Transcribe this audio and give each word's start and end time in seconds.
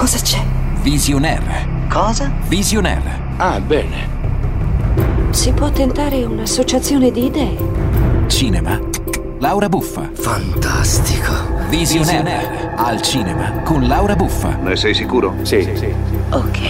Cosa 0.00 0.18
c'è? 0.18 0.42
Visionaire. 0.80 1.86
Cosa? 1.90 2.32
Visionaire. 2.48 3.20
Ah, 3.36 3.60
bene. 3.60 4.08
Si 5.28 5.52
può 5.52 5.70
tentare 5.70 6.24
un'associazione 6.24 7.10
di 7.10 7.26
idee. 7.26 7.58
Cinema. 8.26 8.80
Laura 9.40 9.68
Buffa. 9.68 10.08
Fantastico. 10.14 11.34
Visionaire. 11.68 12.72
Al 12.76 13.02
cinema 13.02 13.60
con 13.60 13.86
Laura 13.86 14.16
Buffa. 14.16 14.56
Ne 14.62 14.74
sei 14.74 14.94
sicuro? 14.94 15.34
Sì, 15.42 15.68
sì. 15.74 15.92
Ok. 16.30 16.60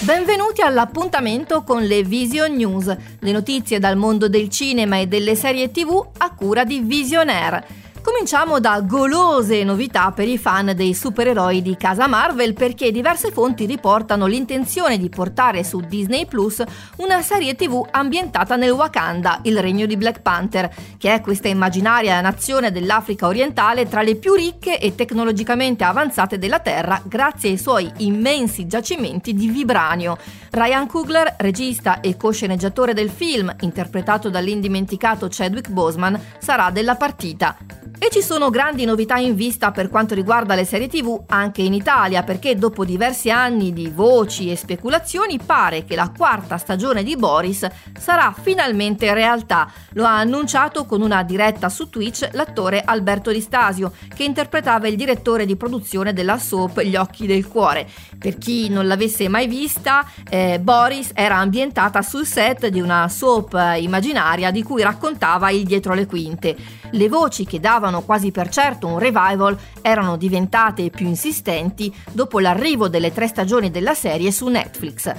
Benvenuti 0.00 0.60
all'appuntamento 0.60 1.62
con 1.62 1.84
le 1.84 2.02
Vision 2.02 2.52
News, 2.52 2.96
le 3.20 3.30
notizie 3.30 3.78
dal 3.78 3.96
mondo 3.96 4.28
del 4.28 4.48
cinema 4.48 4.98
e 4.98 5.06
delle 5.06 5.36
serie 5.36 5.70
tv 5.70 6.04
a 6.16 6.34
cura 6.34 6.64
di 6.64 6.80
Visionaire. 6.80 7.86
Cominciamo 8.10 8.58
da 8.58 8.80
golose 8.80 9.62
novità 9.64 10.12
per 10.12 10.26
i 10.26 10.38
fan 10.38 10.72
dei 10.74 10.94
supereroi 10.94 11.60
di 11.60 11.76
casa 11.76 12.06
Marvel 12.06 12.54
perché 12.54 12.90
diverse 12.90 13.30
fonti 13.30 13.66
riportano 13.66 14.24
l'intenzione 14.24 14.96
di 14.96 15.10
portare 15.10 15.62
su 15.62 15.80
Disney 15.80 16.24
Plus 16.24 16.64
una 16.96 17.20
serie 17.20 17.54
tv 17.54 17.86
ambientata 17.90 18.56
nel 18.56 18.70
Wakanda, 18.70 19.40
il 19.42 19.60
regno 19.60 19.84
di 19.84 19.98
Black 19.98 20.22
Panther, 20.22 20.74
che 20.96 21.12
è 21.12 21.20
questa 21.20 21.48
immaginaria 21.48 22.18
nazione 22.22 22.72
dell'Africa 22.72 23.26
orientale 23.26 23.86
tra 23.86 24.00
le 24.00 24.16
più 24.16 24.32
ricche 24.32 24.80
e 24.80 24.94
tecnologicamente 24.94 25.84
avanzate 25.84 26.38
della 26.38 26.60
Terra 26.60 27.02
grazie 27.04 27.50
ai 27.50 27.58
suoi 27.58 27.92
immensi 27.98 28.66
giacimenti 28.66 29.34
di 29.34 29.48
vibranio. 29.48 30.16
Ryan 30.50 30.86
Coogler, 30.86 31.34
regista 31.36 32.00
e 32.00 32.16
co-sceneggiatore 32.16 32.94
del 32.94 33.10
film, 33.10 33.54
interpretato 33.60 34.30
dall'indimenticato 34.30 35.28
Chadwick 35.30 35.68
Boseman, 35.68 36.18
sarà 36.38 36.70
della 36.70 36.96
partita. 36.96 37.54
E 38.00 38.10
ci 38.12 38.22
sono 38.22 38.48
grandi 38.48 38.84
novità 38.84 39.16
in 39.16 39.34
vista 39.34 39.72
per 39.72 39.88
quanto 39.88 40.14
riguarda 40.14 40.54
le 40.54 40.64
serie 40.64 40.86
tv 40.86 41.24
anche 41.26 41.62
in 41.62 41.74
Italia, 41.74 42.22
perché 42.22 42.54
dopo 42.54 42.84
diversi 42.84 43.28
anni 43.28 43.72
di 43.72 43.90
voci 43.92 44.52
e 44.52 44.56
speculazioni 44.56 45.40
pare 45.44 45.84
che 45.84 45.96
la 45.96 46.12
quarta 46.16 46.58
stagione 46.58 47.02
di 47.02 47.16
Boris 47.16 47.66
sarà 47.98 48.32
finalmente 48.40 49.12
realtà. 49.12 49.68
Lo 49.94 50.04
ha 50.04 50.16
annunciato 50.16 50.86
con 50.86 51.02
una 51.02 51.24
diretta 51.24 51.68
su 51.68 51.90
Twitch 51.90 52.28
l'attore 52.32 52.82
Alberto 52.84 53.32
Di 53.32 53.40
Stasio, 53.40 53.92
che 54.14 54.22
interpretava 54.22 54.86
il 54.86 54.94
direttore 54.94 55.44
di 55.44 55.56
produzione 55.56 56.12
della 56.12 56.38
soap 56.38 56.80
Gli 56.82 56.94
occhi 56.94 57.26
del 57.26 57.48
cuore. 57.48 57.88
Per 58.16 58.38
chi 58.38 58.68
non 58.68 58.86
l'avesse 58.86 59.28
mai 59.28 59.48
vista, 59.48 60.06
eh, 60.30 60.60
Boris 60.60 61.10
era 61.14 61.38
ambientata 61.38 62.00
sul 62.02 62.24
set 62.24 62.68
di 62.68 62.80
una 62.80 63.08
soap 63.08 63.60
immaginaria 63.76 64.52
di 64.52 64.62
cui 64.62 64.82
raccontava 64.82 65.50
il 65.50 65.64
dietro 65.64 65.94
le 65.94 66.06
quinte. 66.06 66.56
Le 66.92 67.08
voci 67.08 67.44
che 67.44 67.58
davano 67.58 67.87
davano 67.88 68.02
quasi 68.02 68.30
per 68.30 68.48
certo 68.50 68.86
un 68.86 68.98
revival 68.98 69.56
erano 69.80 70.16
diventate 70.16 70.90
più 70.90 71.06
insistenti 71.06 71.94
dopo 72.12 72.38
l'arrivo 72.38 72.88
delle 72.88 73.12
tre 73.12 73.26
stagioni 73.26 73.70
della 73.70 73.94
serie 73.94 74.30
su 74.30 74.46
Netflix. 74.48 75.12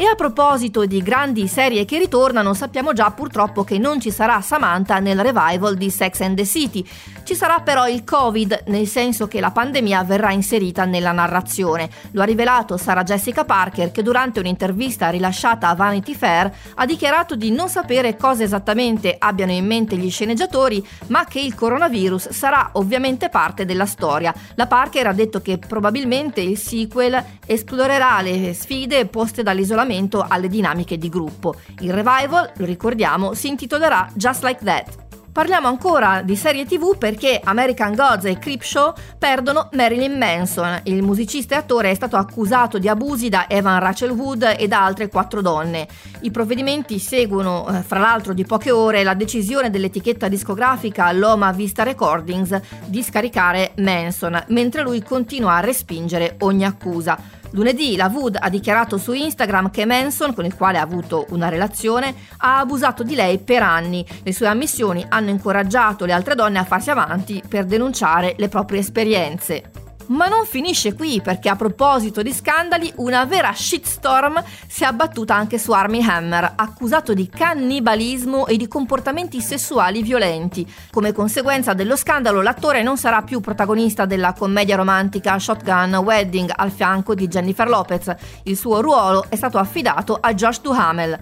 E 0.00 0.06
a 0.06 0.14
proposito 0.14 0.86
di 0.86 1.02
grandi 1.02 1.46
serie 1.46 1.84
che 1.84 1.98
ritornano, 1.98 2.54
sappiamo 2.54 2.94
già 2.94 3.10
purtroppo 3.10 3.64
che 3.64 3.76
non 3.76 4.00
ci 4.00 4.10
sarà 4.10 4.40
Samantha 4.40 4.98
nel 4.98 5.20
revival 5.20 5.76
di 5.76 5.90
Sex 5.90 6.22
and 6.22 6.36
the 6.36 6.46
City. 6.46 6.82
Ci 7.22 7.34
sarà 7.34 7.60
però 7.60 7.86
il 7.86 8.02
Covid, 8.02 8.62
nel 8.68 8.86
senso 8.86 9.28
che 9.28 9.40
la 9.40 9.50
pandemia 9.50 10.02
verrà 10.04 10.32
inserita 10.32 10.86
nella 10.86 11.12
narrazione. 11.12 11.90
Lo 12.12 12.22
ha 12.22 12.24
rivelato 12.24 12.78
Sara 12.78 13.02
Jessica 13.02 13.44
Parker 13.44 13.90
che 13.90 14.02
durante 14.02 14.40
un'intervista 14.40 15.10
rilasciata 15.10 15.68
a 15.68 15.74
Vanity 15.74 16.14
Fair 16.14 16.50
ha 16.76 16.86
dichiarato 16.86 17.36
di 17.36 17.50
non 17.50 17.68
sapere 17.68 18.16
cosa 18.16 18.42
esattamente 18.42 19.16
abbiano 19.18 19.52
in 19.52 19.66
mente 19.66 19.98
gli 19.98 20.10
sceneggiatori, 20.10 20.82
ma 21.08 21.26
che 21.26 21.40
il 21.40 21.54
coronavirus 21.54 22.30
sarà 22.30 22.70
ovviamente 22.72 23.28
parte 23.28 23.66
della 23.66 23.84
storia. 23.84 24.32
La 24.54 24.66
Parker 24.66 25.08
ha 25.08 25.12
detto 25.12 25.42
che 25.42 25.58
probabilmente 25.58 26.40
il 26.40 26.56
sequel 26.56 27.22
esplorerà 27.44 28.22
le 28.22 28.54
sfide 28.54 29.04
poste 29.04 29.42
dall'isolamento 29.42 29.88
adattamento 29.90 30.24
alle 30.26 30.48
dinamiche 30.48 30.96
di 30.96 31.08
gruppo. 31.08 31.54
Il 31.80 31.92
revival, 31.92 32.52
lo 32.56 32.64
ricordiamo, 32.64 33.34
si 33.34 33.48
intitolerà 33.48 34.08
Just 34.14 34.44
Like 34.44 34.64
That. 34.64 35.08
Parliamo 35.32 35.68
ancora 35.68 36.22
di 36.22 36.34
serie 36.34 36.66
tv 36.66 36.98
perché 36.98 37.40
American 37.42 37.94
Gods 37.94 38.24
e 38.24 38.36
Creepshow 38.36 38.92
perdono 39.16 39.68
Marilyn 39.72 40.18
Manson. 40.18 40.80
Il 40.84 41.04
musicista 41.04 41.54
e 41.54 41.58
attore 41.58 41.90
è 41.90 41.94
stato 41.94 42.16
accusato 42.16 42.78
di 42.78 42.88
abusi 42.88 43.28
da 43.28 43.48
Evan 43.48 43.78
Rachel 43.78 44.10
Wood 44.10 44.56
e 44.58 44.66
da 44.66 44.84
altre 44.84 45.08
quattro 45.08 45.40
donne. 45.40 45.86
I 46.22 46.32
provvedimenti 46.32 46.98
seguono, 46.98 47.68
eh, 47.68 47.82
fra 47.82 48.00
l'altro 48.00 48.32
di 48.32 48.44
poche 48.44 48.72
ore, 48.72 49.04
la 49.04 49.14
decisione 49.14 49.70
dell'etichetta 49.70 50.26
discografica 50.26 51.12
Loma 51.12 51.52
Vista 51.52 51.84
Recordings 51.84 52.60
di 52.86 53.00
scaricare 53.00 53.72
Manson, 53.76 54.44
mentre 54.48 54.82
lui 54.82 55.00
continua 55.00 55.54
a 55.54 55.60
respingere 55.60 56.34
ogni 56.40 56.64
accusa. 56.64 57.38
Lunedì 57.52 57.96
la 57.96 58.10
Wood 58.12 58.36
ha 58.40 58.48
dichiarato 58.48 58.96
su 58.96 59.12
Instagram 59.12 59.70
che 59.70 59.84
Manson, 59.84 60.34
con 60.34 60.44
il 60.44 60.54
quale 60.54 60.78
ha 60.78 60.82
avuto 60.82 61.26
una 61.30 61.48
relazione, 61.48 62.14
ha 62.38 62.58
abusato 62.58 63.02
di 63.02 63.14
lei 63.14 63.38
per 63.38 63.62
anni. 63.62 64.06
Le 64.22 64.32
sue 64.32 64.46
ammissioni 64.46 65.04
hanno 65.08 65.30
incoraggiato 65.30 66.04
le 66.04 66.12
altre 66.12 66.36
donne 66.36 66.58
a 66.58 66.64
farsi 66.64 66.90
avanti 66.90 67.42
per 67.46 67.64
denunciare 67.64 68.34
le 68.38 68.48
proprie 68.48 68.80
esperienze. 68.80 69.79
Ma 70.10 70.26
non 70.26 70.44
finisce 70.44 70.94
qui 70.94 71.20
perché 71.20 71.48
a 71.48 71.54
proposito 71.54 72.20
di 72.20 72.32
scandali 72.32 72.92
una 72.96 73.24
vera 73.26 73.52
shitstorm 73.52 74.42
si 74.66 74.82
è 74.82 74.86
abbattuta 74.86 75.36
anche 75.36 75.56
su 75.56 75.70
Army 75.70 76.02
Hammer, 76.04 76.54
accusato 76.56 77.14
di 77.14 77.28
cannibalismo 77.28 78.48
e 78.48 78.56
di 78.56 78.66
comportamenti 78.66 79.40
sessuali 79.40 80.02
violenti. 80.02 80.68
Come 80.90 81.12
conseguenza 81.12 81.74
dello 81.74 81.94
scandalo 81.94 82.42
l'attore 82.42 82.82
non 82.82 82.96
sarà 82.96 83.22
più 83.22 83.38
protagonista 83.38 84.04
della 84.04 84.32
commedia 84.32 84.74
romantica 84.74 85.38
Shotgun 85.38 85.94
Wedding 85.94 86.50
al 86.56 86.72
fianco 86.72 87.14
di 87.14 87.28
Jennifer 87.28 87.68
Lopez. 87.68 88.12
Il 88.42 88.56
suo 88.56 88.80
ruolo 88.80 89.26
è 89.28 89.36
stato 89.36 89.58
affidato 89.58 90.18
a 90.20 90.34
Josh 90.34 90.60
Duhamel. 90.60 91.18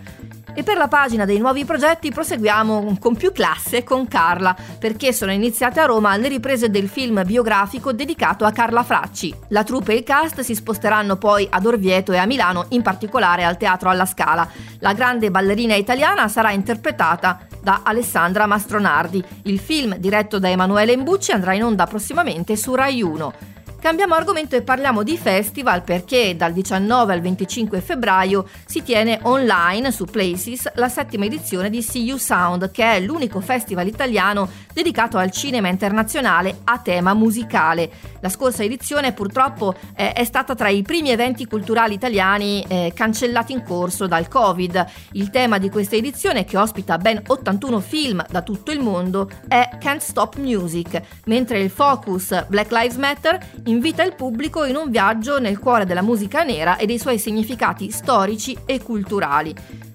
E 0.54 0.62
per 0.62 0.76
la 0.76 0.88
pagina 0.88 1.24
dei 1.24 1.38
nuovi 1.38 1.64
progetti 1.64 2.10
proseguiamo 2.10 2.96
con 2.98 3.14
più 3.14 3.32
classe 3.32 3.84
con 3.84 4.08
Carla, 4.08 4.56
perché 4.78 5.12
sono 5.12 5.32
iniziate 5.32 5.80
a 5.80 5.84
Roma 5.84 6.16
le 6.16 6.28
riprese 6.28 6.70
del 6.70 6.88
film 6.88 7.22
biografico 7.24 7.92
dedicato 7.92 8.44
a 8.44 8.50
Carla 8.50 8.82
Fracci. 8.82 9.34
La 9.48 9.62
troupe 9.62 9.92
e 9.92 9.96
il 9.98 10.02
cast 10.02 10.40
si 10.40 10.54
sposteranno 10.54 11.16
poi 11.16 11.46
ad 11.48 11.66
Orvieto 11.66 12.12
e 12.12 12.16
a 12.16 12.26
Milano, 12.26 12.66
in 12.70 12.82
particolare 12.82 13.44
al 13.44 13.56
Teatro 13.56 13.88
alla 13.88 14.06
Scala. 14.06 14.48
La 14.80 14.94
grande 14.94 15.30
ballerina 15.30 15.74
italiana 15.74 16.28
sarà 16.28 16.50
interpretata 16.50 17.40
da 17.62 17.82
Alessandra 17.84 18.46
Mastronardi. 18.46 19.22
Il 19.42 19.58
film, 19.58 19.96
diretto 19.96 20.38
da 20.38 20.48
Emanuele 20.48 20.92
Imbucci, 20.92 21.32
andrà 21.32 21.54
in 21.54 21.64
onda 21.64 21.86
prossimamente 21.86 22.56
su 22.56 22.74
Rai 22.74 23.02
1. 23.02 23.56
Cambiamo 23.80 24.14
argomento 24.14 24.56
e 24.56 24.62
parliamo 24.62 25.04
di 25.04 25.16
festival 25.16 25.84
perché 25.84 26.34
dal 26.34 26.52
19 26.52 27.12
al 27.12 27.20
25 27.20 27.80
febbraio 27.80 28.44
si 28.66 28.82
tiene 28.82 29.20
online 29.22 29.92
su 29.92 30.04
Places 30.04 30.72
la 30.74 30.88
settima 30.88 31.26
edizione 31.26 31.70
di 31.70 31.80
See 31.80 32.02
You 32.02 32.18
Sound, 32.18 32.72
che 32.72 32.82
è 32.96 33.00
l'unico 33.00 33.40
festival 33.40 33.86
italiano 33.86 34.50
dedicato 34.72 35.16
al 35.16 35.30
cinema 35.30 35.68
internazionale 35.68 36.58
a 36.64 36.78
tema 36.80 37.14
musicale. 37.14 37.88
La 38.20 38.28
scorsa 38.28 38.64
edizione 38.64 39.12
purtroppo 39.12 39.74
eh, 39.94 40.12
è 40.12 40.24
stata 40.24 40.56
tra 40.56 40.68
i 40.68 40.82
primi 40.82 41.10
eventi 41.10 41.46
culturali 41.46 41.94
italiani 41.94 42.64
eh, 42.66 42.92
cancellati 42.92 43.52
in 43.52 43.62
corso 43.62 44.08
dal 44.08 44.26
Covid. 44.26 44.86
Il 45.12 45.30
tema 45.30 45.58
di 45.58 45.70
questa 45.70 45.94
edizione, 45.94 46.44
che 46.44 46.58
ospita 46.58 46.98
ben 46.98 47.22
81 47.24 47.78
film 47.78 48.24
da 48.28 48.42
tutto 48.42 48.72
il 48.72 48.80
mondo, 48.80 49.30
è 49.46 49.68
Can't 49.78 50.02
Stop 50.02 50.36
Music, 50.38 51.00
mentre 51.26 51.60
il 51.60 51.70
focus 51.70 52.44
Black 52.48 52.72
Lives 52.72 52.96
Matter 52.96 53.38
invita 53.68 54.02
il 54.02 54.14
pubblico 54.14 54.64
in 54.64 54.76
un 54.76 54.90
viaggio 54.90 55.38
nel 55.38 55.58
cuore 55.58 55.84
della 55.84 56.02
musica 56.02 56.42
nera 56.42 56.76
e 56.76 56.86
dei 56.86 56.98
suoi 56.98 57.18
significati 57.18 57.90
storici 57.90 58.56
e 58.64 58.82
culturali. 58.82 59.54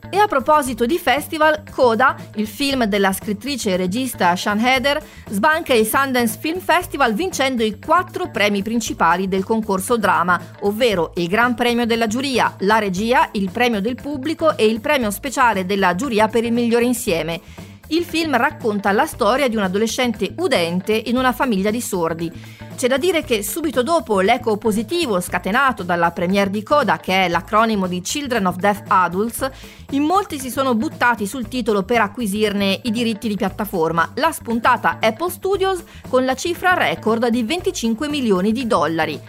E 0.10 0.18
a 0.18 0.28
proposito 0.28 0.86
di 0.86 1.00
festival, 1.00 1.64
Coda, 1.72 2.16
il 2.36 2.46
film 2.46 2.86
della 2.86 3.12
scrittrice 3.12 3.72
e 3.72 3.78
regista 3.78 4.36
Sean 4.36 4.60
Heder, 4.60 5.04
sbanca 5.28 5.74
il 5.74 5.88
Sundance 5.88 6.38
Film 6.40 6.60
Festival 6.60 7.16
vincendo 7.16 7.64
i 7.64 7.80
quattro 7.84 8.30
premi 8.30 8.62
principali 8.62 9.28
del 9.28 9.44
concorso 9.44 9.98
drama, 9.98 10.40
ovvero 10.62 11.14
il 11.16 11.28
Gran 11.28 11.56
Premio 11.56 11.88
della 11.88 12.06
giuria, 12.06 12.54
la 12.60 12.78
regia, 12.78 13.30
il 13.32 13.50
premio 13.50 13.82
del 13.82 13.96
pubblico 13.96 14.56
e 14.56 14.68
il 14.68 14.82
premio 14.82 15.10
speciale 15.10 15.66
della 15.66 15.96
giuria 15.96 16.28
per 16.28 16.44
il 16.44 16.54
migliore 16.54 16.86
insieme. 16.86 17.73
Il 17.94 18.06
film 18.06 18.36
racconta 18.36 18.92
la 18.92 19.06
storia 19.06 19.48
di 19.48 19.56
un 19.56 19.62
adolescente 19.62 20.34
udente 20.38 20.94
in 20.94 21.16
una 21.16 21.32
famiglia 21.32 21.70
di 21.70 21.80
sordi. 21.80 22.32
C'è 22.76 22.88
da 22.88 22.98
dire 22.98 23.24
che 23.24 23.44
subito 23.44 23.84
dopo 23.84 24.20
l'eco 24.20 24.58
positivo 24.58 25.22
scatenato 25.22 25.84
dalla 25.84 26.10
premiere 26.10 26.50
di 26.50 26.64
Coda, 26.64 26.98
che 26.98 27.26
è 27.26 27.30
l'acronimo 27.30 27.86
di 27.86 28.02
Children 28.02 28.48
of 28.48 28.56
Deaf 28.56 28.82
Adults, 28.88 29.48
in 29.92 30.02
molti 30.02 30.40
si 30.40 30.50
sono 30.50 30.74
buttati 30.74 31.28
sul 31.28 31.48
titolo 31.48 31.84
per 31.84 32.02
acquisirne 32.02 32.80
i 32.82 32.90
diritti 32.90 33.28
di 33.28 33.36
piattaforma. 33.36 34.12
L'ha 34.16 34.32
spuntata 34.32 34.98
Apple 35.00 35.30
Studios 35.30 35.84
con 36.10 36.26
la 36.26 36.34
cifra 36.34 36.74
record 36.74 37.28
di 37.28 37.44
25 37.44 38.10
milioni 38.10 38.52
di 38.52 38.66
dollari. 38.66 39.22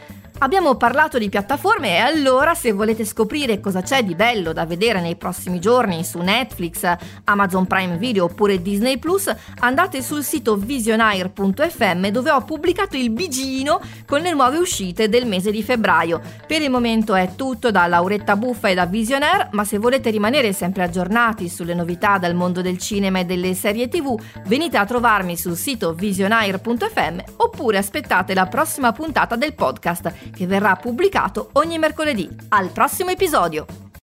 Abbiamo 0.44 0.74
parlato 0.74 1.16
di 1.16 1.30
piattaforme 1.30 1.96
e 1.96 2.00
allora 2.00 2.54
se 2.54 2.72
volete 2.72 3.06
scoprire 3.06 3.60
cosa 3.60 3.80
c'è 3.80 4.04
di 4.04 4.14
bello 4.14 4.52
da 4.52 4.66
vedere 4.66 5.00
nei 5.00 5.16
prossimi 5.16 5.58
giorni 5.58 6.04
su 6.04 6.18
Netflix, 6.18 6.86
Amazon 7.24 7.66
Prime 7.66 7.96
Video 7.96 8.24
oppure 8.24 8.60
Disney 8.60 8.98
Plus, 8.98 9.34
andate 9.60 10.02
sul 10.02 10.22
sito 10.22 10.56
visionair.fm 10.56 12.08
dove 12.08 12.30
ho 12.30 12.42
pubblicato 12.42 12.94
il 12.94 13.08
bigino 13.08 13.80
con 14.04 14.20
le 14.20 14.34
nuove 14.34 14.58
uscite 14.58 15.08
del 15.08 15.24
mese 15.24 15.50
di 15.50 15.62
febbraio. 15.62 16.20
Per 16.46 16.60
il 16.60 16.68
momento 16.68 17.14
è 17.14 17.30
tutto 17.34 17.70
da 17.70 17.86
Lauretta 17.86 18.36
Buffa 18.36 18.68
e 18.68 18.74
da 18.74 18.84
Visionaire, 18.84 19.48
ma 19.52 19.64
se 19.64 19.78
volete 19.78 20.10
rimanere 20.10 20.52
sempre 20.52 20.82
aggiornati 20.82 21.48
sulle 21.48 21.72
novità 21.72 22.18
dal 22.18 22.34
mondo 22.34 22.60
del 22.60 22.76
cinema 22.76 23.20
e 23.20 23.24
delle 23.24 23.54
serie 23.54 23.88
TV, 23.88 24.14
venite 24.44 24.76
a 24.76 24.84
trovarmi 24.84 25.38
sul 25.38 25.56
sito 25.56 25.94
visionair.fm 25.94 27.18
oppure 27.36 27.78
aspettate 27.78 28.34
la 28.34 28.44
prossima 28.44 28.92
puntata 28.92 29.36
del 29.36 29.54
podcast 29.54 30.32
che 30.34 30.46
verrà 30.46 30.76
pubblicato 30.76 31.50
ogni 31.52 31.78
mercoledì. 31.78 32.28
Al 32.48 32.70
prossimo 32.70 33.10
episodio! 33.10 33.93